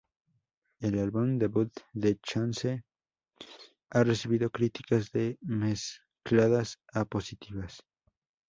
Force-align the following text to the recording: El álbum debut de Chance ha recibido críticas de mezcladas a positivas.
El 0.79 0.97
álbum 0.97 1.37
debut 1.37 1.71
de 1.93 2.17
Chance 2.23 2.83
ha 3.91 4.03
recibido 4.03 4.49
críticas 4.49 5.11
de 5.11 5.37
mezcladas 5.41 6.79
a 6.91 7.05
positivas. 7.05 7.83